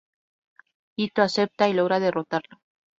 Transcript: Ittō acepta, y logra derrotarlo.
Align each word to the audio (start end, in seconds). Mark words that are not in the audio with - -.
Ittō 1.05 1.21
acepta, 1.27 1.69
y 1.69 1.73
logra 1.73 1.99
derrotarlo. 1.99 2.59